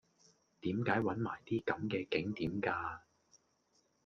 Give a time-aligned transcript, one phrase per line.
[0.61, 3.03] 點解搵埋啲咁既景點嫁